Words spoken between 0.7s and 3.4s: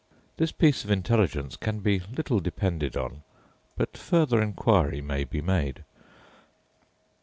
of intelligence can be little depended on;